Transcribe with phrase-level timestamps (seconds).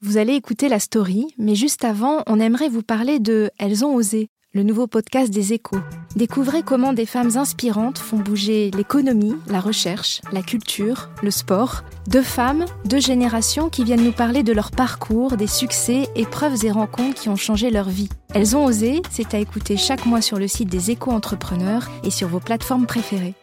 [0.00, 3.96] Vous allez écouter la story, mais juste avant, on aimerait vous parler de Elles ont
[3.96, 5.80] osé, le nouveau podcast des échos.
[6.14, 11.82] Découvrez comment des femmes inspirantes font bouger l'économie, la recherche, la culture, le sport.
[12.06, 16.70] Deux femmes, deux générations qui viennent nous parler de leur parcours, des succès, épreuves et
[16.70, 18.08] rencontres qui ont changé leur vie.
[18.34, 22.10] Elles ont osé, c'est à écouter chaque mois sur le site des échos entrepreneurs et
[22.10, 23.34] sur vos plateformes préférées.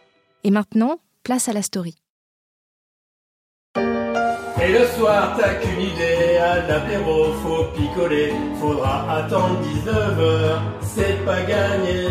[0.42, 1.96] Et maintenant, place à la story.
[4.66, 8.32] Et le soir, t'as qu'une idée, à l'apéro, faut picoler.
[8.60, 12.08] Faudra attendre 19h, c'est pas gagné.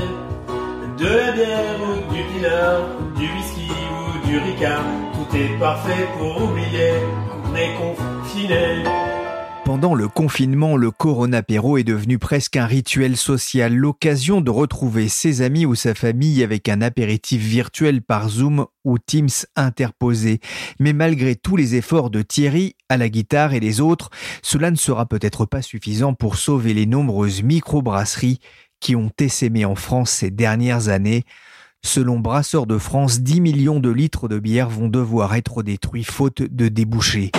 [0.97, 2.81] De la bière ou du pinard,
[3.17, 6.94] du whisky ou du ricard, tout est parfait pour oublier
[7.28, 8.84] qu'on est confiné.
[9.66, 15.42] Pendant le confinement, le coronapéro est devenu presque un rituel social, l'occasion de retrouver ses
[15.42, 20.40] amis ou sa famille avec un apéritif virtuel par Zoom ou Teams interposé.
[20.80, 24.12] Mais malgré tous les efforts de Thierry à la guitare et les autres,
[24.44, 28.42] cela ne sera peut-être pas suffisant pour sauver les nombreuses microbrasseries
[28.80, 31.24] qui ont essaimé en France ces dernières années.
[31.84, 36.44] Selon Brasseurs de France, 10 millions de litres de bière vont devoir être détruits faute
[36.44, 37.31] de débouchés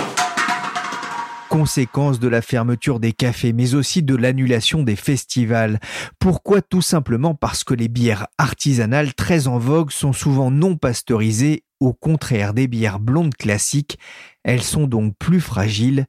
[1.57, 5.79] conséquence de la fermeture des cafés, mais aussi de l'annulation des festivals.
[6.19, 6.61] Pourquoi?
[6.61, 11.93] Tout simplement parce que les bières artisanales très en vogue sont souvent non pasteurisées, au
[11.93, 13.97] contraire des bières blondes classiques.
[14.43, 16.05] Elles sont donc plus fragiles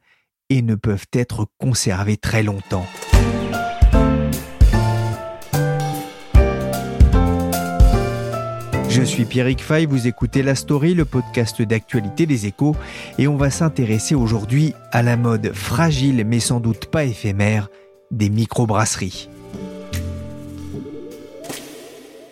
[0.51, 2.87] et ne peuvent être conservées très longtemps.
[8.89, 12.75] Je suis Pierrick Fay, vous écoutez La Story, le podcast d'actualité des échos,
[13.19, 17.69] et on va s'intéresser aujourd'hui à la mode fragile mais sans doute pas éphémère
[18.11, 19.29] des microbrasseries.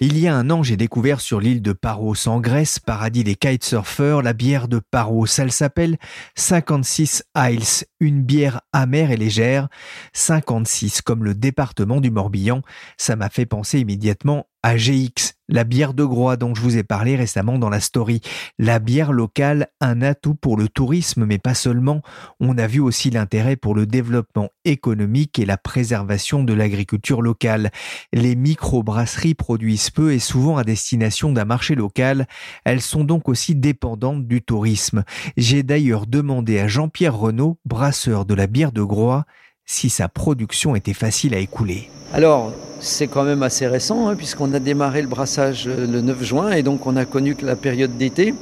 [0.00, 3.34] Il y a un an, j'ai découvert sur l'île de Paros en Grèce, paradis des
[3.34, 5.26] kitesurfers, la bière de Paros.
[5.38, 5.96] Elle s'appelle
[6.34, 9.68] 56 Isles, une bière amère et légère.
[10.12, 12.60] 56 comme le département du Morbihan.
[12.98, 16.82] Ça m'a fait penser immédiatement à GX, la bière de Groix dont je vous ai
[16.82, 18.20] parlé récemment dans la story.
[18.58, 22.02] La bière locale, un atout pour le tourisme, mais pas seulement.
[22.40, 27.70] On a vu aussi l'intérêt pour le développement économique et la préservation de l'agriculture locale.
[28.12, 32.26] Les micro-brasseries produisent peu et souvent à destination d'un marché local.
[32.64, 35.04] Elles sont donc aussi dépendantes du tourisme.
[35.36, 39.26] J'ai d'ailleurs demandé à Jean-Pierre Renaud, brasseur de la bière de Groix,
[39.64, 41.88] si sa production était facile à écouler.
[42.12, 46.22] Alors, c'est quand même assez récent, hein, puisqu'on a démarré le brassage euh, le 9
[46.22, 48.34] juin, et donc on a connu la période d'été.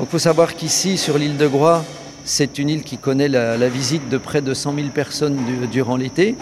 [0.00, 1.84] Il faut savoir qu'ici, sur l'île de Groix,
[2.24, 5.38] c'est une île qui connaît la, visite de près de 100 000 personnes
[5.70, 6.34] durant l'été.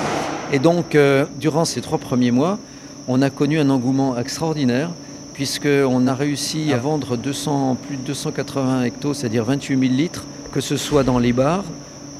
[0.53, 2.59] Et donc, euh, durant ces trois premiers mois,
[3.07, 4.91] on a connu un engouement extraordinaire,
[5.35, 10.61] puisqu'on a réussi à vendre 200, plus de 280 hectos, c'est-à-dire 28 000 litres, que
[10.61, 11.65] ce soit dans les bars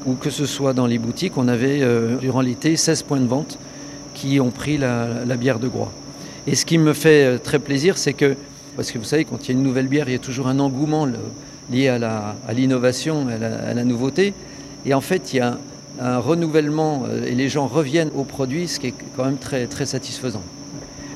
[0.05, 1.37] ou que ce soit dans les boutiques.
[1.37, 3.57] On avait, euh, durant l'été, 16 points de vente
[4.15, 5.91] qui ont pris la, bière de Groix.
[6.47, 8.35] Et ce qui me fait euh, très plaisir, c'est que,
[8.75, 10.47] parce que vous savez, quand il y a une nouvelle bière, il y a toujours
[10.47, 11.07] un engouement
[11.71, 14.33] lié à l'innovation, à, la, nouveauté.
[14.85, 15.57] Et en fait, il y a
[15.99, 19.67] un, renouvellement euh, et les gens reviennent aux produits, ce qui est quand même très,
[19.67, 20.43] très satisfaisant.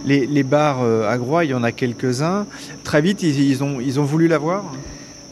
[0.05, 2.45] Les, bars euh, à Groix, il y en a quelques-uns.
[2.83, 4.63] Très vite, ils, ont, ils ont voulu l'avoir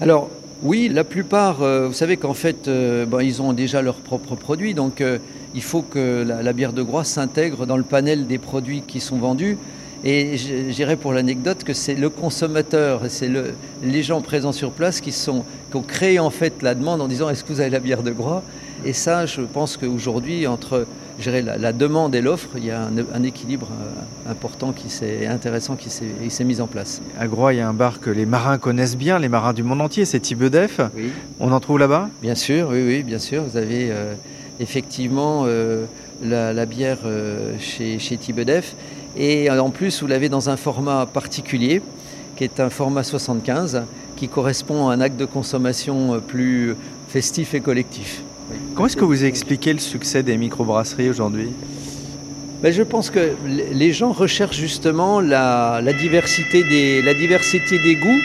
[0.01, 0.29] Alors,
[0.61, 5.03] oui, la plupart, vous savez qu'en fait, ils ont déjà leurs propres produits, donc
[5.55, 8.99] il faut que la, la bière de Groix s'intègre dans le panel des produits qui
[8.99, 9.57] sont vendus.
[10.03, 14.71] Et je dirais pour l'anecdote que c'est le consommateur, c'est le, les gens présents sur
[14.71, 17.61] place qui, sont, qui ont créé en fait la demande en disant est-ce que vous
[17.61, 18.43] avez la bière de Groix?
[18.85, 20.85] Et ça, je pense qu'aujourd'hui, entre
[21.25, 25.25] la, la demande et l'offre, il y a un, un équilibre euh, important qui s'est
[25.25, 27.01] intéressant qui s'est mis en place.
[27.19, 29.63] À Groix, il y a un bar que les marins connaissent bien, les marins du
[29.63, 30.79] monde entier, c'est Thibedef.
[30.95, 31.09] Oui.
[31.39, 32.11] On en trouve là-bas?
[32.21, 33.41] Bien sûr, oui, oui, bien sûr.
[33.41, 34.13] Vous avez euh,
[34.59, 35.85] effectivement euh,
[36.23, 38.75] la, la, bière euh, chez, chez Thibedef.
[39.17, 41.81] Et en plus, vous l'avez dans un format particulier,
[42.35, 43.83] qui est un format 75,
[44.15, 46.75] qui correspond à un acte de consommation plus
[47.09, 48.21] festif et collectif.
[48.75, 51.49] Comment est-ce que vous expliquez le succès des microbrasseries aujourd'hui?
[52.61, 57.95] Ben, Je pense que les gens recherchent justement la, la, diversité des, la diversité des
[57.95, 58.21] goûts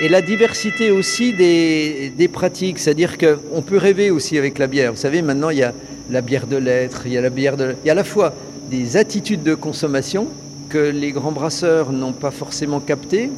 [0.00, 2.78] et la diversité aussi des, des pratiques.
[2.78, 4.92] C'est-à-dire qu'on peut rêver aussi avec la bière.
[4.92, 5.72] Vous savez, maintenant, il y a
[6.10, 7.74] la bière de lettres, il y a la bière de...
[7.84, 8.34] Il y a à la fois
[8.70, 10.26] des attitudes de consommation
[10.68, 13.30] que les grands brasseurs n'ont pas forcément captées,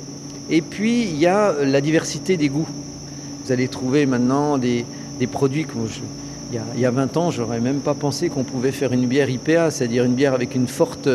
[0.48, 2.68] et puis il y a la diversité des goûts.
[3.44, 4.84] Vous allez trouver maintenant des,
[5.18, 5.72] des produits que
[6.52, 8.92] il, y a, il y a 20 ans, j'aurais même pas pensé qu'on pouvait faire
[8.92, 11.08] une bière IPA, c'est-à-dire une bière avec une forte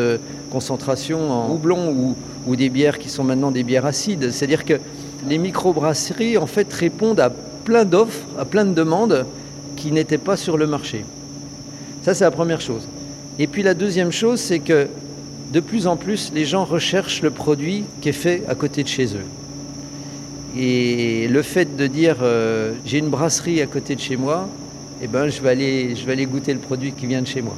[0.50, 2.16] concentration en houblon ou,
[2.46, 4.30] ou des bières qui sont maintenant des bières acides.
[4.30, 4.74] C'est-à-dire que
[5.26, 9.26] les microbrasseries en fait répondent à plein d'offres, à plein de demandes
[9.76, 11.04] qui n'étaient pas sur le marché.
[12.02, 12.82] Ça c'est la première chose.
[13.38, 14.88] Et puis la deuxième chose, c'est que
[15.52, 18.88] de plus en plus, les gens recherchent le produit qui est fait à côté de
[18.88, 19.26] chez eux.
[20.56, 24.48] Et le fait de dire euh, j'ai une brasserie à côté de chez moi,
[25.02, 27.42] eh ben, je, vais aller, je vais aller goûter le produit qui vient de chez
[27.42, 27.56] moi.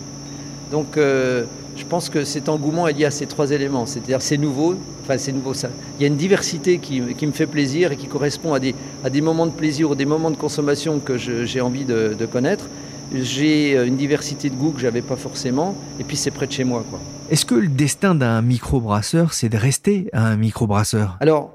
[0.71, 1.45] Donc euh,
[1.77, 3.87] je pense que cet engouement est lié à ces trois éléments.
[3.87, 5.69] C'est-à-dire c'est nouveau, enfin c'est nouveau ça.
[5.99, 8.75] Il y a une diversité qui, qui, me fait plaisir et qui correspond à des,
[9.05, 12.27] à des moments de plaisir ou des moments de consommation que j'ai envie de, de
[12.27, 12.67] connaître
[13.13, 16.65] j'ai une diversité de goûts que j'avais pas forcément, et puis c'est près de chez
[16.65, 16.85] moi.
[17.31, 21.17] Est-ce que le destin d'un microbrasseur, c'est de rester un microbrasseur?
[21.21, 21.53] Alors,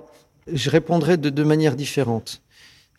[0.52, 2.42] je répondrai de deux manières différentes.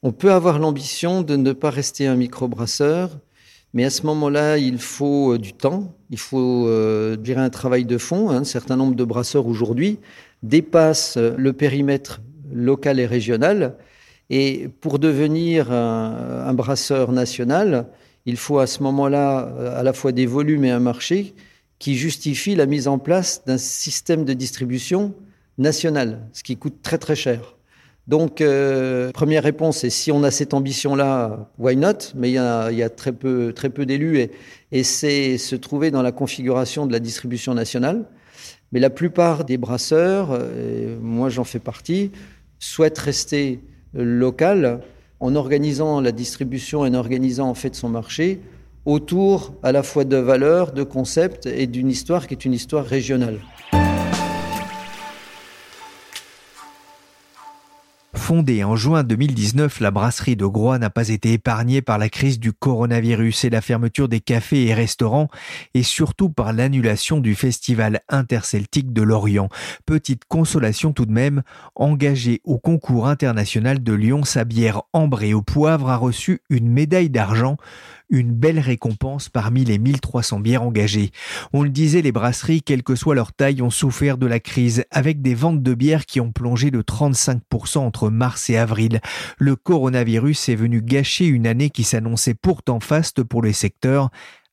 [0.02, 3.10] On peut avoir l'ambition de ne pas rester un microbrasseur,
[3.72, 8.30] mais à ce moment-là, il faut du temps, il faut euh, un travail de fond.
[8.30, 9.98] Un certain nombre de brasseurs aujourd'hui
[10.42, 12.20] dépassent le périmètre
[12.52, 13.76] local et régional,
[14.28, 17.86] et pour devenir un, un brasseur national,
[18.26, 21.34] il faut à ce moment-là à la fois des volumes et un marché
[21.78, 25.14] qui justifie la mise en place d'un système de distribution
[25.58, 27.56] national, ce qui coûte très très cher.
[28.10, 32.10] Donc, euh, première réponse, et si on a cette ambition-là, why not?
[32.16, 34.28] Mais il y a, très peu, très peu d'élus,
[34.72, 38.06] et, c'est se trouver dans la configuration de la distribution nationale.
[38.72, 40.36] Mais la plupart des brasseurs,
[41.00, 42.10] moi j'en fais partie,
[42.58, 43.60] souhaitent rester
[43.94, 44.80] local
[45.20, 48.40] en organisant la distribution et en organisant en fait son marché
[48.86, 52.84] autour à la fois de valeurs, de concepts et d'une histoire qui est une histoire
[52.84, 53.38] régionale.
[58.30, 62.38] Fondée en juin 2019, la brasserie de Groix n'a pas été épargnée par la crise
[62.38, 65.26] du coronavirus et la fermeture des cafés et restaurants,
[65.74, 69.48] et surtout par l'annulation du festival interceltique de Lorient.
[69.84, 71.42] Petite consolation tout de même,
[71.74, 77.10] engagée au concours international de Lyon, sa bière ambrée au poivre a reçu une médaille
[77.10, 77.56] d'argent,
[78.10, 81.10] une belle récompense parmi les 1300 bières engagées.
[81.52, 84.84] On le disait, les brasseries, quelle que soit leur taille, ont souffert de la crise,
[84.90, 89.00] avec des ventes de bières qui ont plongé de 35% entre mars et avril.
[89.38, 94.10] Le coronavirus est venu gâcher une année qui s'annonçait pourtant faste pour les secteurs,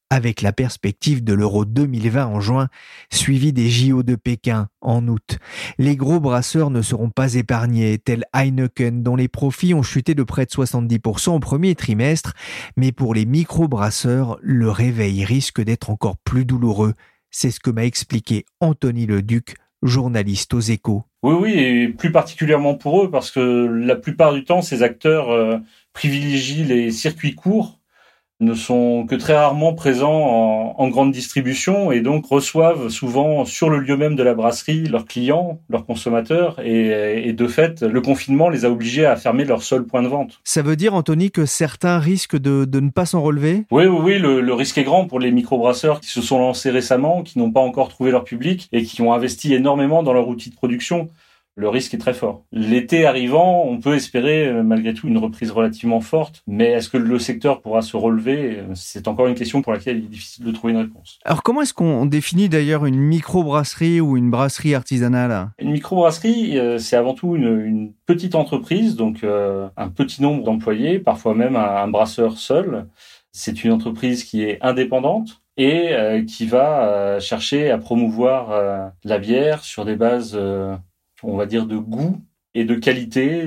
[0.10, 2.68] avec la perspective de l'Euro 2020 en juin,
[3.12, 5.38] suivi des JO de Pékin en août.
[5.78, 10.24] Les gros brasseurs ne seront pas épargnés, tels Heineken, dont les profits ont chuté de
[10.24, 12.34] près de 70% au premier trimestre,
[12.78, 16.94] mais pour les micro-brasseurs, le réveil risque d'être encore plus douloureux.
[17.30, 21.04] C'est ce que m'a expliqué Anthony Leduc, journaliste aux échos.
[21.24, 25.30] Oui, oui, et plus particulièrement pour eux, parce que la plupart du temps, ces acteurs
[25.30, 25.58] euh,
[25.94, 27.78] privilégient les circuits courts
[28.40, 33.70] ne sont que très rarement présents en, en, grande distribution et donc reçoivent souvent sur
[33.70, 38.00] le lieu même de la brasserie leurs clients, leurs consommateurs et, et, de fait le
[38.00, 40.40] confinement les a obligés à fermer leur seul point de vente.
[40.44, 43.66] Ça veut dire Anthony que certains risquent de, de ne pas s'en relever?
[43.72, 46.70] Oui, oui, oui, le, le, risque est grand pour les microbrasseurs qui se sont lancés
[46.70, 50.28] récemment, qui n'ont pas encore trouvé leur public et qui ont investi énormément dans leur
[50.28, 51.10] outil de production
[51.58, 52.44] le risque est très fort.
[52.52, 57.18] L'été arrivant, on peut espérer malgré tout une reprise relativement forte, mais est-ce que le
[57.18, 58.60] secteur pourra se relever?
[58.76, 61.18] C'est encore une question pour laquelle il est difficile de trouver une réponse.
[61.26, 65.50] Alors comment est-ce qu'on définit d'ailleurs une microbrasserie ou une brasserie artisanale?
[65.58, 71.00] Une microbrasserie, c'est avant tout une, une, petite entreprise, donc euh, un petit nombre d'employés,
[71.00, 72.86] parfois même un, un brasseur seul
[73.34, 79.86] C'est une entreprise qui est indépendante et qui va chercher à promouvoir la bière sur
[79.86, 80.38] des bases,
[81.24, 82.22] on va dire, de goût
[82.54, 83.44] et de qualité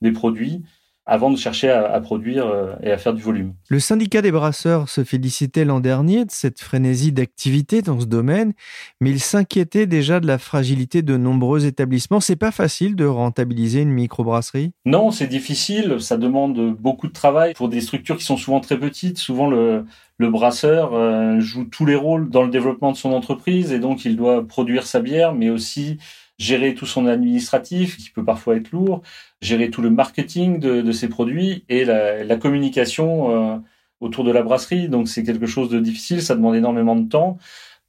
[0.00, 0.64] des produits
[1.06, 3.52] avant de chercher à, produire euh, et à faire du volume.
[3.68, 8.54] Le syndicat des brasseurs se félicitait l'an dernier de cette frénésie d'activité dans ce domaine,
[9.00, 12.20] mais il s'inquiétait déjà de la fragilité de nombreux établissements.
[12.20, 14.72] C'est pas facile de rentabiliser une microbrasserie?
[14.86, 16.00] Non, c'est difficile.
[16.00, 19.18] Ça demande beaucoup de travail pour des structures qui sont souvent très petites.
[19.18, 19.84] Souvent, le,
[20.16, 24.06] le brasseur euh, joue tous les rôles dans le développement de son entreprise et donc
[24.06, 25.98] il doit produire sa bière, mais aussi
[26.38, 29.02] gérer tout son administratif qui peut parfois être lourd,
[29.40, 33.56] gérer tout le marketing de, de ses produits et la, la communication euh,
[34.00, 34.88] autour de la brasserie.
[34.88, 37.38] Donc c'est quelque chose de difficile, ça demande énormément de temps.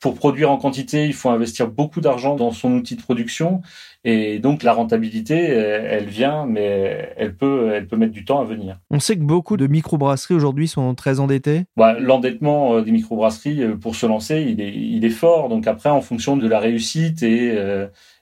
[0.02, 3.62] Pour produire en quantité, il faut investir beaucoup d'argent dans son outil de production
[4.04, 8.44] et donc la rentabilité, elle vient, mais elle peut, elle peut mettre du temps à
[8.44, 8.78] venir.
[8.92, 11.64] On sait que beaucoup de microbrasseries aujourd'hui sont très endettées.
[11.78, 15.50] Bah, L'endettement euh, des microbrasseries euh, pour se lancer, il est, il est fort.
[15.50, 17.58] Donc après, en fonction de la réussite et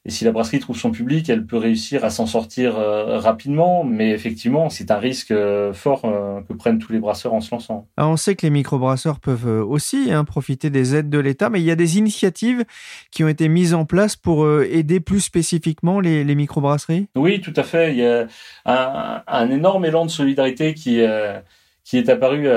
[0.06, 3.86] et si la brasserie trouve son public, elle peut réussir à s'en sortir euh, rapidement.
[3.86, 7.56] Mais effectivement, c'est un risque euh, fort euh, que prennent tous les brasseurs en se
[7.56, 7.88] lançant.
[7.96, 11.62] Alors on sait que les microbrasseurs peuvent aussi hein, profiter des aides de l'État, mais
[11.62, 12.66] il y a des initiatives
[13.12, 17.08] qui ont été mises en place pour aider plus spécifiquement les, les microbrasseries?
[17.16, 17.94] Oui, tout à fait.
[17.94, 18.28] Il y a
[18.66, 21.02] un, un énorme élan de solidarité qui
[21.86, 22.48] qui est apparu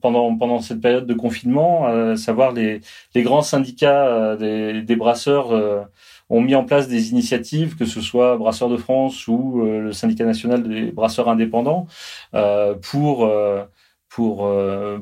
[0.00, 2.80] pendant pendant cette période de confinement, à savoir les
[3.14, 5.88] les grands syndicats des, des brasseurs
[6.28, 9.92] ont mis en place des initiatives, que ce soit Brasseurs de France ou euh, le
[9.92, 11.86] syndicat national des brasseurs indépendants,
[12.34, 13.64] euh, pour euh,
[14.08, 14.50] pour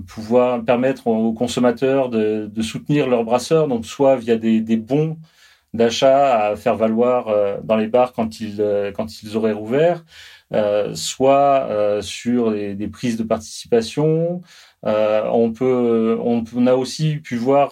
[0.08, 5.18] pouvoir permettre aux consommateurs de, de, soutenir leurs brasseurs, donc soit via des, des bons
[5.72, 7.26] d'achat à faire valoir
[7.62, 10.04] dans les bars quand ils quand ils auraient rouvert,
[10.94, 11.68] soit
[12.00, 14.42] sur des, prises de participation.
[14.82, 17.70] on peut on, on, a aussi pu voir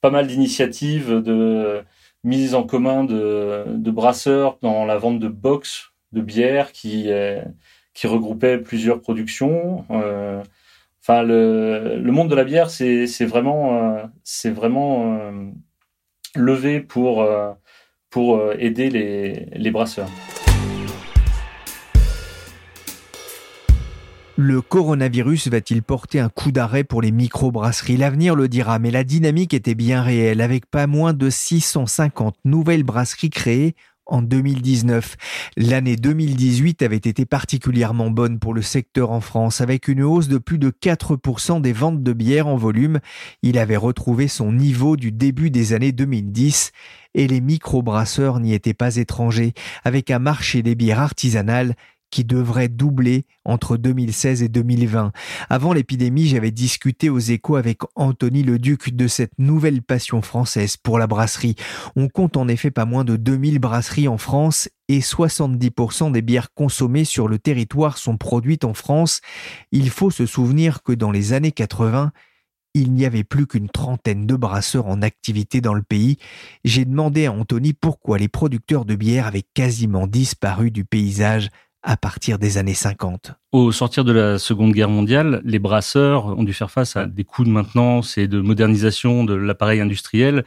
[0.00, 1.84] pas mal d'initiatives de
[2.24, 7.42] mise en commun de, de, brasseurs dans la vente de box de bière qui, euh,
[7.92, 9.84] qui regroupait plusieurs productions.
[9.90, 10.42] Euh,
[11.02, 15.50] enfin, le, le, monde de la bière, c'est vraiment, euh, c'est vraiment euh,
[16.34, 17.26] levé pour,
[18.10, 20.10] pour aider les, les brasseurs.
[24.36, 27.96] Le coronavirus va-t-il porter un coup d'arrêt pour les microbrasseries?
[27.96, 32.82] L'avenir le dira, mais la dynamique était bien réelle, avec pas moins de 650 nouvelles
[32.82, 33.76] brasseries créées
[34.06, 35.16] en 2019.
[35.56, 40.38] L'année 2018 avait été particulièrement bonne pour le secteur en France, avec une hausse de
[40.38, 42.98] plus de 4% des ventes de bière en volume.
[43.42, 46.72] Il avait retrouvé son niveau du début des années 2010
[47.14, 51.76] et les microbrasseurs n'y étaient pas étrangers, avec un marché des bières artisanales
[52.14, 55.10] qui devrait doubler entre 2016 et 2020.
[55.50, 61.00] Avant l'épidémie, j'avais discuté aux échos avec Anthony Leduc de cette nouvelle passion française pour
[61.00, 61.56] la brasserie.
[61.96, 66.54] On compte en effet pas moins de 2000 brasseries en France et 70% des bières
[66.54, 69.20] consommées sur le territoire sont produites en France.
[69.72, 72.12] Il faut se souvenir que dans les années 80,
[72.74, 76.18] il n'y avait plus qu'une trentaine de brasseurs en activité dans le pays.
[76.64, 81.50] J'ai demandé à Anthony pourquoi les producteurs de bière avaient quasiment disparu du paysage
[81.84, 83.32] à partir des années 50.
[83.52, 87.24] Au sortir de la Seconde Guerre mondiale, les brasseurs ont dû faire face à des
[87.24, 90.44] coûts de maintenance et de modernisation de l'appareil industriel.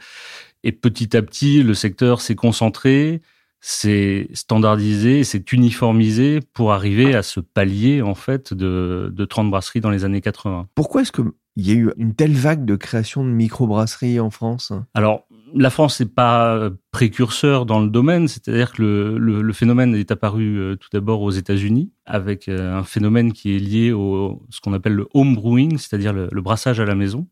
[0.64, 3.22] Et petit à petit, le secteur s'est concentré,
[3.60, 9.80] s'est standardisé, s'est uniformisé pour arriver à ce palier en fait de, de 30 brasseries
[9.80, 10.68] dans les années 80.
[10.74, 14.72] Pourquoi est-ce qu'il y a eu une telle vague de création de microbrasseries en France?
[14.94, 20.58] Alors, la France n'est pas précurseur dans le domaine, c'est-à-dire que le, phénomène est apparu
[20.58, 24.72] euh, tout d'abord aux États-Unis avec euh, un phénomène qui est lié au ce qu'on
[24.72, 27.26] appelle le home brewing, c'est-à-dire le, brassage à la maison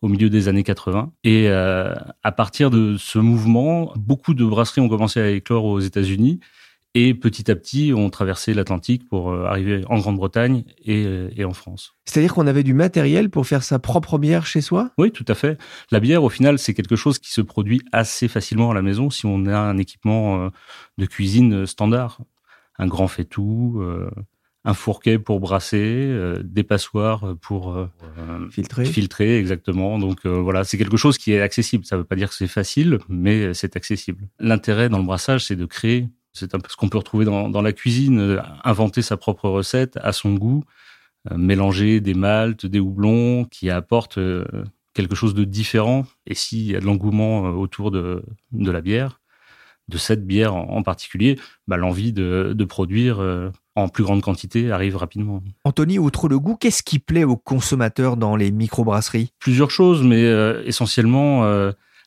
[0.00, 1.12] au milieu des années 80.
[1.24, 5.80] Et euh, à partir de ce mouvement, beaucoup de brasseries ont commencé à éclore aux
[5.80, 6.40] États-Unis
[6.94, 11.52] et petit à petit ont traversé l'Atlantique pour euh, arriver en Grande-Bretagne euh, et, en
[11.52, 11.94] France.
[12.06, 14.90] C'est-à-dire qu'on avait du matériel pour faire sa propre bière chez soi?
[14.96, 15.58] Oui, tout à fait.
[15.90, 19.10] La bière, au final, c'est quelque chose qui se produit assez facilement à la maison
[19.10, 20.48] si on a un équipement euh,
[20.96, 22.20] de cuisine standard.
[22.78, 23.82] Un grand faitout,
[24.64, 26.14] un fourquet pour brasser,
[26.44, 27.76] des passoires pour
[28.52, 28.84] filtrer.
[28.84, 29.98] Filtrer, exactement.
[29.98, 31.84] Donc voilà, c'est quelque chose qui est accessible.
[31.84, 34.28] Ça ne veut pas dire que c'est facile, mais c'est accessible.
[34.38, 37.62] L'intérêt dans le brassage, c'est de créer c'est un peu ce qu'on peut retrouver dans,
[37.62, 40.64] la cuisine, euh, inventer sa propre recette à son goût,
[41.30, 44.44] euh, mélanger des maltes, des houblons qui apportent euh,
[44.94, 46.06] quelque chose de différent.
[46.26, 49.20] Et s'il y a de l'engouement autour de, la bière,
[49.88, 53.20] de cette bière en particulier, bah, l'envie de, produire
[53.76, 55.42] en plus grande quantité arrive rapidement.
[55.64, 59.32] Anthony, outre le goût, qu'est-ce qui plaît aux consommateurs dans les microbrasseries?
[59.38, 60.24] Plusieurs choses, mais
[60.66, 61.44] essentiellement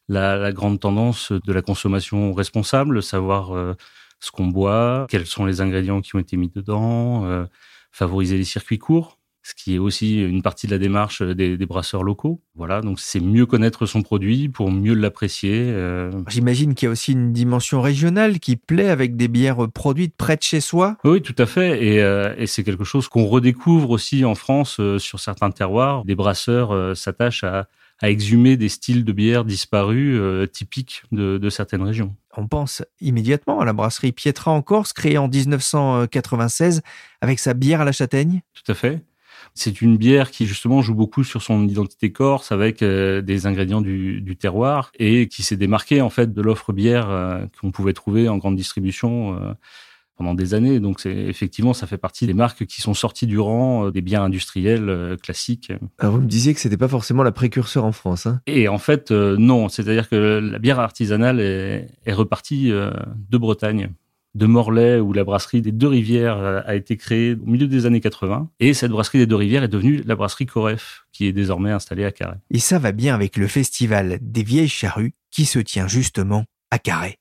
[0.09, 3.75] la, la, grande tendance de la consommation responsable, savoir
[4.21, 7.45] ce qu'on boit, quels sont les ingrédients qui ont été mis dedans, euh,
[7.91, 12.03] favoriser les circuits courts, ce qui est aussi une partie de la démarche des, brasseurs
[12.03, 12.39] locaux.
[12.53, 15.63] Voilà, donc c'est mieux connaître son produit pour mieux l'apprécier.
[15.65, 16.11] Euh.
[16.27, 20.37] J'imagine qu'il y a aussi une dimension régionale qui plaît avec des bières produites près
[20.37, 20.97] de chez soi.
[21.03, 24.79] Oui, tout à fait, et, euh, et c'est quelque chose qu'on redécouvre aussi en France
[24.99, 26.05] sur certains terroirs.
[26.05, 27.67] Des brasseurs s'attachent à
[28.01, 32.15] à exhumer des styles de bière disparus euh, typiques de, certaines régions.
[32.35, 36.81] On pense immédiatement à la brasserie Pietra en Corse, créée en 1996
[37.21, 38.41] avec sa bière à la châtaigne.
[38.53, 39.03] Tout à fait.
[39.53, 43.81] C'est une bière qui justement joue beaucoup sur son identité corse avec euh, des ingrédients
[43.81, 48.29] du, terroir et qui s'est démarquée en fait de l'offre bière euh, qu'on pouvait trouver
[48.29, 49.55] en grande distribution
[50.15, 50.79] pendant des années.
[50.79, 54.01] Donc c'est effectivement, ça fait partie des marques qui sont sorties du rang euh, des
[54.01, 55.71] biens industriels euh, classiques.
[55.99, 58.25] Alors vous me disiez que c'était pas forcément la précurseur en France.
[58.25, 59.69] Hein Et en fait, euh, non.
[59.69, 63.89] C'est-à-dire que la bière artisanale est, est repartie de Bretagne
[64.33, 67.99] de Morlaix, où la brasserie des Deux Rivières a été créée au milieu des années
[67.99, 68.49] 80.
[68.61, 72.05] Et cette brasserie des Deux Rivières est devenue la brasserie Coref, qui est désormais installée
[72.05, 72.37] à Carré.
[72.49, 76.79] Et ça va bien avec le festival des Vieilles Charrues, qui se tient justement à
[76.79, 77.17] Carré.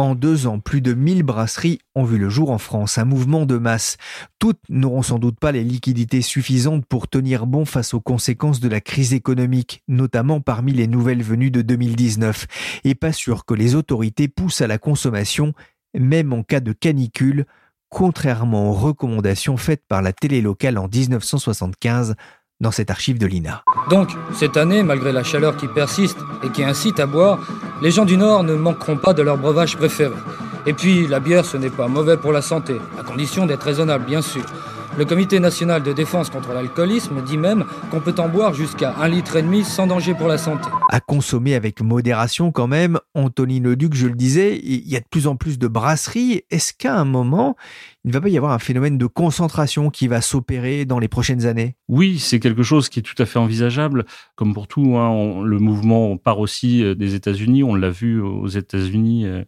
[0.00, 3.44] En deux ans, plus de 1000 brasseries ont vu le jour en France, un mouvement
[3.44, 3.98] de masse.
[4.38, 8.70] Toutes n'auront sans doute pas les liquidités suffisantes pour tenir bon face aux conséquences de
[8.70, 12.46] la crise économique, notamment parmi les nouvelles venues de 2019.
[12.84, 15.52] Et pas sûr que les autorités poussent à la consommation,
[15.92, 17.44] même en cas de canicule,
[17.90, 22.14] contrairement aux recommandations faites par la télé locale en 1975
[22.60, 23.62] dans cette archive de l'INA.
[23.88, 27.38] Donc, cette année, malgré la chaleur qui persiste et qui incite à boire,
[27.82, 30.14] les gens du Nord ne manqueront pas de leur breuvage préféré.
[30.66, 34.04] Et puis, la bière, ce n'est pas mauvais pour la santé, à condition d'être raisonnable,
[34.04, 34.44] bien sûr.
[34.98, 39.08] Le Comité national de défense contre l'alcoolisme dit même qu'on peut en boire jusqu'à un
[39.08, 40.68] litre et demi sans danger pour la santé.
[40.90, 42.98] À consommer avec modération quand même.
[43.14, 46.42] Anthony Leduc, je le disais, il y a de plus en plus de brasseries.
[46.50, 47.56] Est-ce qu'à un moment,
[48.04, 51.08] il ne va pas y avoir un phénomène de concentration qui va s'opérer dans les
[51.08, 54.06] prochaines années Oui, c'est quelque chose qui est tout à fait envisageable.
[54.36, 57.62] Comme pour tout, hein, le mouvement part aussi euh, des États-Unis.
[57.62, 59.44] On l'a vu aux États-Unis, euh,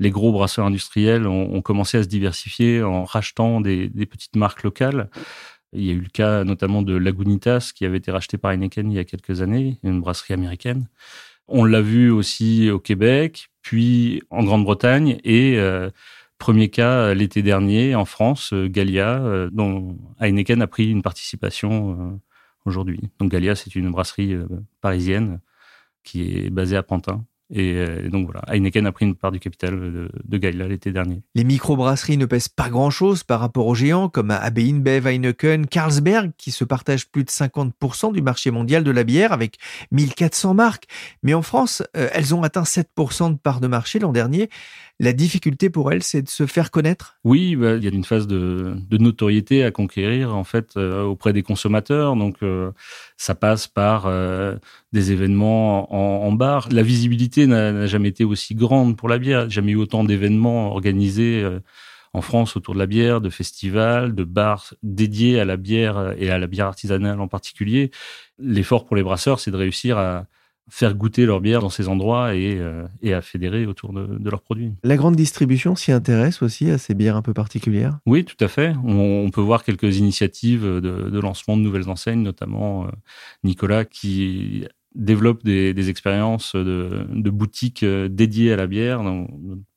[0.00, 5.08] les gros brasseurs industriels ont, commencé à se diversifier en rachetant des, petites marques locales.
[5.72, 8.90] Il y a eu le cas notamment de Lagunitas qui avait été racheté par Heineken
[8.90, 10.88] il y a quelques années, une brasserie américaine.
[11.48, 15.90] On l'a vu aussi au Québec, puis en Grande-Bretagne et euh,
[16.44, 21.00] Premier cas euh, l'été dernier en France, euh, Gallia, euh, dont Heineken a pris une
[21.00, 22.20] participation
[22.66, 23.00] aujourd'hui.
[23.18, 24.36] Donc Gallia, c'est une brasserie
[24.82, 25.40] parisienne
[26.02, 29.78] qui est basée à Pantin et, donc voilà, Heineken a pris une part du capital
[29.78, 31.22] de, de Gaïla l'été dernier.
[31.34, 36.32] Les microbrasseries ne pèsent pas grand-chose par rapport aux géants comme AB InBev, Heineken, Carlsberg
[36.36, 39.58] qui se partagent plus de 50% du marché mondial de la bière avec
[39.92, 40.86] 1400 marques.
[41.22, 44.48] Mais en France, elles ont atteint 7% de part de marché l'an dernier.
[45.00, 47.18] La difficulté pour elles, c'est de se faire connaître?
[47.24, 51.32] Oui, bah, il y a une phase de, notoriété à conquérir en fait euh, auprès
[51.32, 52.14] des consommateurs.
[52.14, 52.70] Donc euh,
[53.16, 54.08] ça passe par
[54.92, 56.68] des événements en, en bar.
[56.70, 59.50] La visibilité n'a jamais été aussi grande pour la bière.
[59.50, 61.60] Jamais eu autant d'événements organisés euh,
[62.12, 66.30] en France autour de la bière, de festivals, de bars dédiés à la bière et
[66.30, 67.90] à la bière artisanale en particulier.
[68.38, 70.26] L'effort pour les brasseurs, c'est de réussir à
[70.70, 74.72] faire goûter leur bière dans ces endroits et, euh, à fédérer autour de, leurs produits.
[74.82, 77.98] La grande distribution s'y intéresse aussi à ces bières un peu particulières?
[78.06, 78.74] Oui, tout à fait.
[78.84, 82.88] On, peut voir quelques initiatives de, lancement de nouvelles enseignes, notamment euh,
[83.42, 89.26] Nicolas qui développe des, expériences de, boutiques euh, dédiées à la bière, dans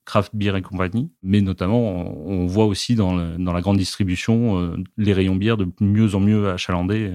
[0.05, 1.11] craft beer et compagnie.
[1.23, 1.81] Mais notamment,
[2.25, 6.49] on, voit aussi dans, la grande distribution euh, les rayons bière de mieux en mieux
[6.49, 7.11] achalandés.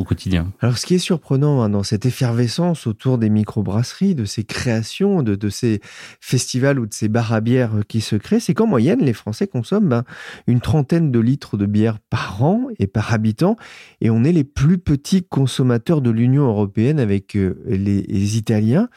[0.00, 0.52] Euh, au quotidien.
[0.60, 5.22] Alors, ce qui est surprenant hein, dans cette effervescence autour des microbrasseries, de ces créations,
[5.22, 5.80] de, ces
[6.20, 9.46] festivals ou de ces bars à bière qui se créent, c'est qu'en moyenne, les Français
[9.46, 10.04] consomment ben,
[10.46, 13.56] une trentaine de litres de bière par an et par habitant,
[14.00, 18.88] et on est les plus petits consommateurs de l'Union européenne avec euh, les, Italiens.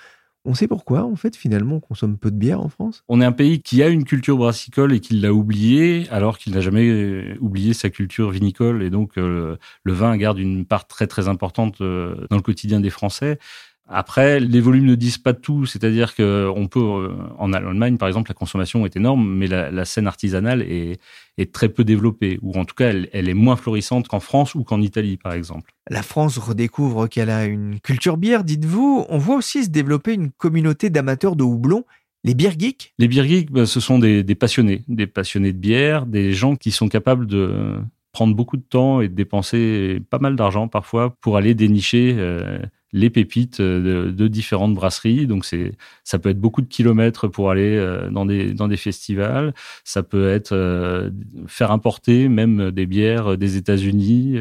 [0.45, 3.25] On sait pourquoi, en fait, finalement, on consomme peu de bière en France On est
[3.25, 7.38] un pays qui a une culture brassicole et qui l'a oubliée, alors qu'il n'a jamais
[7.39, 8.84] oublié sa culture vinicole.
[8.84, 12.82] Et donc, euh, le vin garde une part très, très importante euh, dans le quotidien
[12.82, 13.39] des Français.
[13.89, 18.08] Après, les volumes ne disent pas tout, c'est-à-dire que on peut, euh, en Allemagne par
[18.08, 21.00] exemple, la consommation est énorme, mais la, scène artisanale est,
[21.52, 24.63] très peu développée, ou en tout cas, elle, elle est moins florissante qu'en France ou
[24.63, 25.74] qu'en Italie par exemple.
[25.89, 29.06] La France redécouvre qu'elle a une culture bière, dites-vous.
[29.10, 31.84] On voit aussi se développer une communauté d'amateurs de houblon.
[32.24, 36.06] Les beer geeks Les beer geeks, ben, ce sont des, passionnés, des passionnés de bière,
[36.06, 37.82] des gens qui sont capables de
[38.13, 42.60] prendre beaucoup de temps et de dépenser pas mal d'argent parfois pour aller dénicher euh,
[42.93, 45.27] les pépites euh, de, différentes brasseries.
[45.27, 48.77] Donc c'est, ça peut être beaucoup de kilomètres pour aller euh, dans des dans des
[48.77, 49.53] festivals.
[49.84, 51.10] Ça peut être euh,
[51.47, 54.38] faire importer même des bières des États-Unis.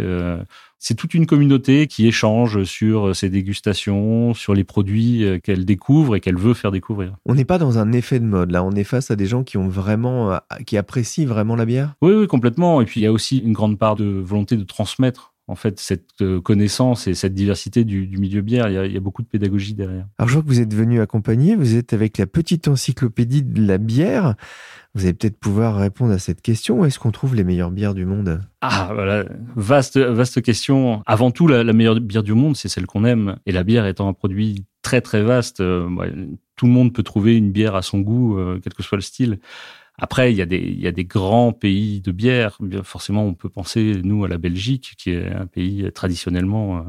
[0.79, 6.21] c'est toute une communauté qui échange sur ses dégustations, sur les produits qu'elle découvre et
[6.21, 7.17] qu'elle veut faire découvrir.
[7.25, 8.63] On n'est pas dans un effet de mode là.
[8.65, 11.95] On est face à des gens qui ont vraiment, qui apprécient vraiment la bière?
[12.03, 12.81] Oui, oui, complètement.
[12.81, 15.79] Et puis il y a aussi une grande part de volonté de transmettre en fait
[15.79, 18.69] cette euh, connaissance et cette diversité du, milieu bière.
[18.69, 20.07] Il y, a, beaucoup de pédagogie derrière.
[20.19, 23.67] Alors je vois que vous êtes venu accompagner, vous êtes avec la petite encyclopédie de
[23.67, 24.35] la bière.
[24.95, 26.81] Vous allez peut-être pouvoir répondre à cette question.
[26.81, 28.41] Où est-ce qu'on trouve les meilleures bières du monde?
[28.63, 29.25] Ah voilà,
[29.57, 31.03] vaste vaste question.
[31.07, 33.37] Avant tout, la, meilleure bière du monde, c'est celle qu'on aime.
[33.47, 35.89] Et la bière étant un produit très très vaste, euh,
[36.57, 39.03] tout le monde peut trouver une bière à son goût, euh, quel que soit le
[39.03, 39.39] style.
[39.99, 42.59] Après, il y, a des, il y a des grands pays de bière.
[42.83, 46.87] Forcément, on peut penser, nous, à la Belgique, qui est un pays traditionnellement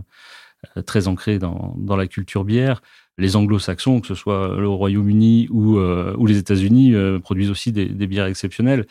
[0.78, 2.82] euh, très ancré dans, dans la culture bière.
[3.18, 7.72] Les anglo-saxons, que ce soit le Royaume-Uni ou, euh, ou les États-Unis, euh, produisent aussi
[7.72, 8.88] des, des bières exceptionnelles.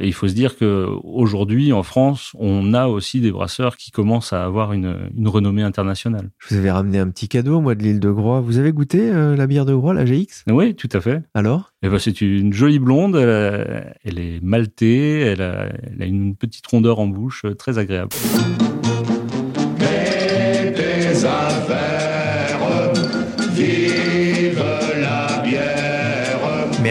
[0.00, 4.32] Et il faut se dire qu'aujourd'hui, en France, on a aussi des brasseurs qui commencent
[4.32, 6.30] à avoir une, une, renommée internationale.
[6.38, 8.40] Je vous avais ramené un petit cadeau, moi, de l'île de Groix.
[8.40, 11.22] Vous avez goûté euh, la bière de Groix, la GX Oui, tout à fait.
[11.34, 11.72] Alors?
[11.82, 16.66] Eh ben, C'est une jolie blonde, elle, est maltée, elle a, elle a, une petite
[16.66, 18.10] rondeur en bouche, euh, très agréable.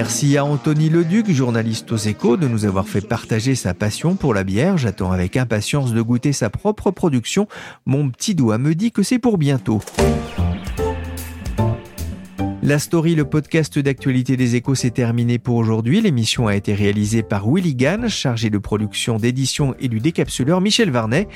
[0.10, 4.34] Merci à Anthony Leduc, journaliste aux échos, de nous avoir fait partager sa passion pour
[4.34, 4.76] la bière.
[4.76, 7.48] J'attends avec impatience de goûter sa propre production.
[7.86, 9.84] Mon petit doigt me dit que c'est pour bientôt.
[12.62, 16.02] La story, le podcast d'actualité des échos, s'est terminé pour aujourd'hui.
[16.02, 20.91] L'émission a été réalisée par Willy Gann, chargé de production, d'édition et du décapsuleur Michel
[20.91, 21.30] Varnet.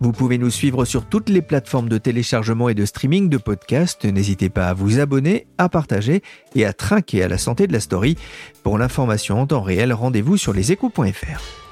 [0.00, 4.04] Vous pouvez nous suivre sur toutes les plateformes de téléchargement et de streaming de podcasts.
[4.04, 6.22] N'hésitez pas à vous abonner, à partager
[6.54, 8.16] et à trinquer à la santé de la story.
[8.62, 11.65] Pour l'information en temps réel, rendez-vous sur leséchos.fr.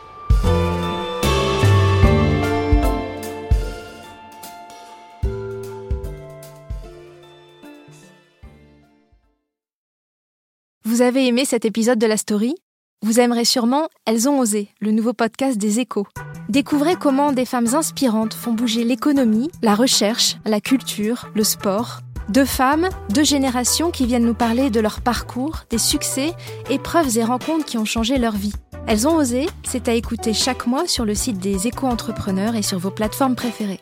[10.95, 12.55] Vous avez aimé cet épisode de la story?
[13.03, 16.07] Vous aimerez sûrement Elles ont osé, le nouveau podcast des échos.
[16.49, 21.99] Découvrez comment des femmes inspirantes font bouger l'économie, la recherche, la culture, le sport.
[22.29, 26.33] Deux femmes, deux générations qui viennent nous parler de leur parcours, des succès,
[26.71, 28.55] épreuves et rencontres qui ont changé leur vie.
[28.87, 32.63] Elles ont osé, c'est à écouter chaque mois sur le site des échos entrepreneurs et
[32.63, 33.81] sur vos plateformes préférées.